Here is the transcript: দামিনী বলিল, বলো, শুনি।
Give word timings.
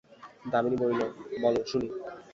দামিনী 0.51 0.77
বলিল, 0.81 1.01
বলো, 1.43 1.59
শুনি। 1.69 1.87